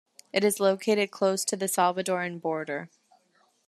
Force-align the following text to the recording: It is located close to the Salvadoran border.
It 0.33 0.43
is 0.43 0.59
located 0.59 1.11
close 1.11 1.45
to 1.45 1.55
the 1.55 1.67
Salvadoran 1.67 2.41
border. 2.41 2.89